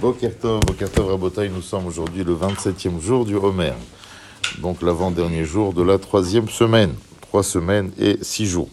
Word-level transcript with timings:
Bokertov, 0.00 0.60
Bokertov 0.66 1.10
Rabotai, 1.10 1.48
nous 1.48 1.62
sommes 1.62 1.86
aujourd'hui 1.86 2.24
le 2.24 2.34
27e 2.34 3.00
jour 3.00 3.24
du 3.24 3.36
Homer. 3.36 3.72
Donc 4.60 4.82
l'avant-dernier 4.82 5.44
jour 5.44 5.72
de 5.72 5.82
la 5.82 5.98
troisième 5.98 6.48
semaine. 6.48 6.92
Trois 7.20 7.42
semaines 7.42 7.92
et 7.98 8.18
six 8.20 8.46
jours. 8.46 8.68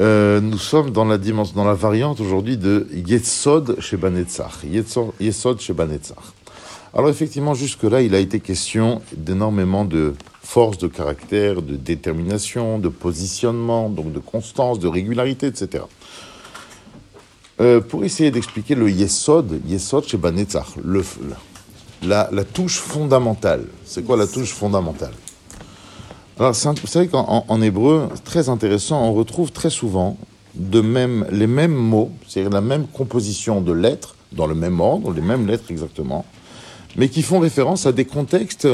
Euh, 0.00 0.40
nous 0.40 0.58
sommes 0.58 0.90
dans 0.90 1.04
la 1.04 1.18
dimension, 1.18 1.54
dans 1.56 1.64
la 1.64 1.74
variante 1.74 2.20
aujourd'hui 2.20 2.56
de 2.56 2.86
Yetzod 2.92 3.80
chez 3.80 3.96
Banetzach. 3.96 4.64
Yetzod 4.64 5.60
chez 5.60 5.72
Banetzach. 5.72 6.34
Alors 6.92 7.08
effectivement, 7.08 7.54
jusque-là, 7.54 8.02
il 8.02 8.14
a 8.14 8.18
été 8.18 8.40
question 8.40 9.00
d'énormément 9.16 9.84
de 9.84 10.14
force 10.42 10.78
de 10.78 10.88
caractère, 10.88 11.62
de 11.62 11.76
détermination, 11.76 12.78
de 12.78 12.88
positionnement, 12.88 13.88
donc 13.88 14.12
de 14.12 14.18
constance, 14.18 14.78
de 14.80 14.88
régularité, 14.88 15.46
etc. 15.46 15.84
Euh, 17.60 17.80
pour 17.82 18.04
essayer 18.04 18.30
d'expliquer 18.30 18.74
le 18.74 18.90
Yesod, 18.90 19.60
Yesod 19.66 20.04
chez 20.08 20.16
Banetzach, 20.16 20.76
le, 20.82 21.04
la, 22.02 22.30
la 22.32 22.44
touche 22.44 22.78
fondamentale. 22.78 23.66
C'est 23.84 24.02
quoi 24.02 24.16
la 24.16 24.26
touche 24.26 24.52
fondamentale? 24.52 25.12
Alors, 26.38 26.54
vous 26.54 26.86
savez 26.86 27.08
qu'en 27.08 27.44
en 27.46 27.60
hébreu, 27.60 28.08
très 28.24 28.48
intéressant, 28.48 29.04
on 29.04 29.12
retrouve 29.12 29.52
très 29.52 29.68
souvent 29.68 30.16
de 30.54 30.80
même, 30.80 31.26
les 31.30 31.46
mêmes 31.46 31.74
mots, 31.74 32.10
c'est-à-dire 32.26 32.50
la 32.50 32.62
même 32.62 32.86
composition 32.86 33.60
de 33.60 33.72
lettres, 33.72 34.16
dans 34.32 34.46
le 34.46 34.54
même 34.54 34.80
ordre, 34.80 35.12
les 35.12 35.20
mêmes 35.20 35.46
lettres 35.46 35.70
exactement, 35.70 36.24
mais 36.96 37.10
qui 37.10 37.22
font 37.22 37.40
référence 37.40 37.84
à 37.84 37.92
des 37.92 38.06
contextes 38.06 38.68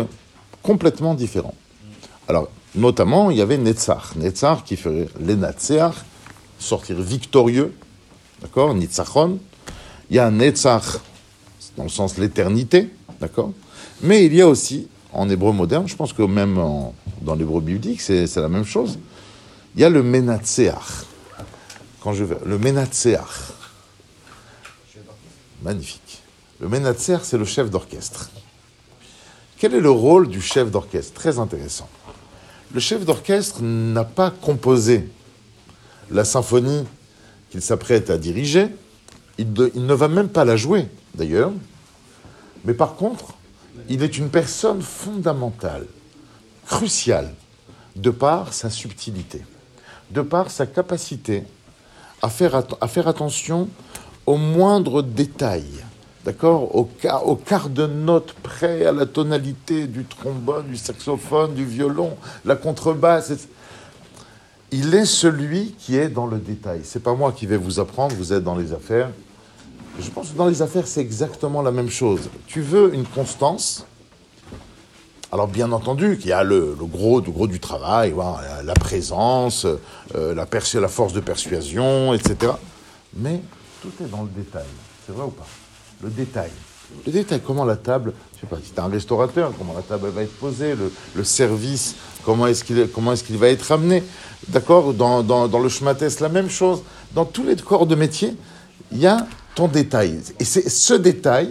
complètement 0.62 1.14
différents. 1.14 1.54
Alors, 2.28 2.48
notamment, 2.76 3.32
il 3.32 3.38
y 3.38 3.40
avait 3.40 3.58
Netzach. 3.58 4.14
Netzach 4.14 4.62
qui 4.64 4.76
ferait 4.76 5.08
l'Enatseach, 5.20 5.94
sortir 6.60 7.00
victorieux, 7.00 7.74
d'accord 8.46 8.74
Nitzachon. 8.74 9.38
Il 10.08 10.16
y 10.16 10.18
a 10.20 10.30
Netzach, 10.30 11.00
dans 11.76 11.82
le 11.82 11.88
sens 11.88 12.16
l'éternité, 12.16 12.90
d'accord 13.20 13.52
Mais 14.02 14.24
il 14.24 14.34
y 14.34 14.40
a 14.40 14.46
aussi, 14.46 14.86
en 15.12 15.28
hébreu 15.28 15.52
moderne, 15.52 15.88
je 15.88 15.96
pense 15.96 16.12
que 16.12 16.22
même 16.22 16.54
dans 17.22 17.34
l'hébreu 17.34 17.60
biblique, 17.60 18.00
c'est 18.00 18.36
la 18.36 18.48
même 18.48 18.64
chose, 18.64 19.00
il 19.74 19.80
y 19.80 19.84
a 19.84 19.90
le 19.90 20.02
Menatseach. 20.02 21.04
Quand 22.00 22.12
je 22.12 22.24
le 22.24 22.58
Menatseach. 22.58 23.52
Magnifique. 25.62 26.22
Le 26.60 26.68
Menatseach, 26.68 27.22
c'est 27.24 27.38
le 27.38 27.44
chef 27.44 27.68
d'orchestre. 27.68 28.30
Quel 29.58 29.74
est 29.74 29.80
le 29.80 29.90
rôle 29.90 30.28
du 30.28 30.40
chef 30.40 30.70
d'orchestre? 30.70 31.14
Très 31.14 31.40
intéressant. 31.40 31.88
Le 32.72 32.78
chef 32.78 33.04
d'orchestre 33.04 33.60
n'a 33.62 34.04
pas 34.04 34.30
composé 34.30 35.08
la 36.10 36.24
symphonie 36.24 36.84
qu'il 37.50 37.62
s'apprête 37.62 38.10
à 38.10 38.18
diriger. 38.18 38.68
Il, 39.38 39.52
ne 39.52 39.94
va 39.94 40.08
même 40.08 40.28
pas 40.28 40.44
la 40.44 40.56
jouer, 40.56 40.88
d'ailleurs. 41.14 41.52
Mais 42.64 42.74
par 42.74 42.96
contre, 42.96 43.34
il 43.88 44.02
est 44.02 44.18
une 44.18 44.30
personne 44.30 44.82
fondamentale, 44.82 45.86
cruciale, 46.66 47.32
de 47.94 48.10
par 48.10 48.52
sa 48.52 48.70
subtilité, 48.70 49.42
de 50.10 50.22
par 50.22 50.50
sa 50.50 50.66
capacité 50.66 51.44
à 52.22 52.28
faire, 52.28 53.08
attention 53.08 53.68
aux 54.26 54.36
moindres 54.36 55.02
détails 55.02 55.84
d'accord, 56.26 56.74
au, 56.74 56.90
au, 57.24 57.36
quart 57.36 57.70
de 57.70 57.86
note 57.86 58.34
près 58.42 58.84
à 58.84 58.90
la 58.90 59.06
tonalité 59.06 59.86
du 59.86 60.04
trombone, 60.04 60.66
du 60.66 60.76
saxophone, 60.76 61.54
du 61.54 61.64
violon, 61.64 62.16
la 62.44 62.56
contrebasse. 62.56 63.32
Il 64.78 64.94
est 64.94 65.06
celui 65.06 65.74
qui 65.78 65.96
est 65.96 66.10
dans 66.10 66.26
le 66.26 66.36
détail. 66.36 66.80
C'est 66.84 67.02
pas 67.02 67.14
moi 67.14 67.32
qui 67.32 67.46
vais 67.46 67.56
vous 67.56 67.80
apprendre, 67.80 68.14
vous 68.14 68.34
êtes 68.34 68.44
dans 68.44 68.56
les 68.56 68.74
affaires. 68.74 69.08
Je 69.98 70.10
pense 70.10 70.28
que 70.28 70.36
dans 70.36 70.48
les 70.48 70.60
affaires, 70.60 70.86
c'est 70.86 71.00
exactement 71.00 71.62
la 71.62 71.70
même 71.70 71.88
chose. 71.88 72.28
Tu 72.46 72.60
veux 72.60 72.92
une 72.92 73.06
constance? 73.06 73.86
Alors 75.32 75.48
bien 75.48 75.72
entendu 75.72 76.18
qu'il 76.18 76.28
y 76.28 76.34
a 76.34 76.44
le, 76.44 76.76
gros, 76.78 77.22
gros 77.22 77.46
du 77.46 77.58
travail, 77.58 78.14
la 78.64 78.74
présence, 78.74 79.66
euh, 80.14 80.34
la 80.34 80.88
force 80.88 81.14
de 81.14 81.20
persuasion, 81.20 82.12
etc. 82.12 82.52
Mais 83.14 83.40
tout 83.80 83.92
est 84.04 84.10
dans 84.10 84.24
le 84.24 84.28
détail. 84.28 84.66
C'est 85.06 85.14
vrai 85.14 85.24
ou 85.24 85.30
pas? 85.30 85.46
Le 86.02 86.10
détail. 86.10 86.50
Le 87.04 87.12
détail, 87.12 87.40
comment 87.44 87.64
la 87.64 87.76
table, 87.76 88.12
je 88.36 88.40
sais 88.40 88.46
pas, 88.46 88.58
si 88.62 88.72
tu 88.72 88.80
un 88.80 88.88
restaurateur, 88.88 89.52
comment 89.58 89.74
la 89.74 89.82
table 89.82 90.08
va 90.08 90.22
être 90.22 90.36
posée, 90.38 90.74
le, 90.74 90.92
le 91.14 91.24
service, 91.24 91.96
comment 92.24 92.46
est-ce 92.46 92.64
qu'il 92.64 92.78
est, 92.78 92.90
qu'il 93.24 93.38
va 93.38 93.48
être 93.48 93.72
amené. 93.72 94.02
D'accord 94.48 94.94
dans, 94.94 95.22
dans, 95.22 95.48
dans, 95.48 95.58
le 95.58 95.68
schmatès, 95.68 96.20
la 96.20 96.28
même 96.28 96.50
chose. 96.50 96.82
Dans 97.14 97.24
tous 97.24 97.44
les 97.44 97.56
corps 97.56 97.86
de 97.86 97.94
métier, 97.94 98.36
il 98.92 98.98
y 98.98 99.06
a 99.06 99.26
ton 99.54 99.68
détail. 99.68 100.20
Et 100.38 100.44
c'est 100.44 100.68
ce 100.68 100.94
détail 100.94 101.50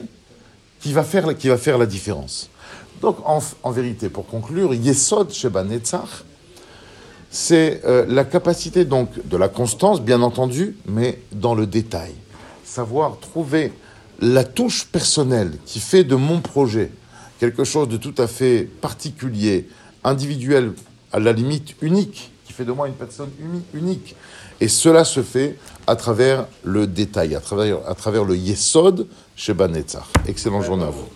qui 0.79 0.93
va 0.93 1.03
faire, 1.03 1.35
qui 1.37 1.49
va 1.49 1.57
faire 1.57 1.77
la 1.77 1.85
différence. 1.85 2.49
Donc, 3.01 3.17
en, 3.25 3.39
en 3.63 3.71
vérité, 3.71 4.09
pour 4.09 4.27
conclure, 4.27 4.73
Yesod 4.73 5.33
Sheba 5.33 5.63
Netzach, 5.63 6.23
c'est 7.29 7.81
euh, 7.83 8.05
la 8.07 8.23
capacité 8.23 8.85
donc 8.85 9.09
de 9.27 9.35
la 9.35 9.49
constance, 9.49 10.01
bien 10.01 10.21
entendu, 10.21 10.77
mais 10.85 11.21
dans 11.33 11.53
le 11.53 11.67
détail. 11.67 12.13
Savoir 12.63 13.19
trouver 13.19 13.73
la 14.19 14.43
touche 14.43 14.85
personnelle 14.85 15.51
qui 15.65 15.79
fait 15.79 16.03
de 16.03 16.15
mon 16.15 16.41
projet 16.41 16.91
quelque 17.39 17.63
chose 17.63 17.89
de 17.89 17.97
tout 17.97 18.15
à 18.17 18.27
fait 18.27 18.63
particulier, 18.63 19.67
individuel, 20.03 20.73
à 21.11 21.19
la 21.19 21.33
limite 21.33 21.75
unique, 21.81 22.31
qui 22.45 22.53
fait 22.53 22.65
de 22.65 22.71
moi 22.71 22.87
une 22.87 22.93
personne 22.93 23.29
unique. 23.73 24.15
Et 24.61 24.67
cela 24.67 25.03
se 25.03 25.21
fait 25.21 25.57
à 25.87 25.95
travers 25.95 26.47
le 26.63 26.87
détail, 26.87 27.35
à 27.35 27.41
travers, 27.41 28.23
le 28.23 28.35
Yesod 28.35 29.07
chez 29.35 29.53
Banetzach. 29.53 30.05
Excellent 30.27 30.61
journée 30.61 30.85
à 30.85 30.89
vous. 30.89 31.07